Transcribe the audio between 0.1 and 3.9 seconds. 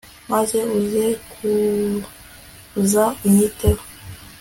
Maze uze kuza Unyiteho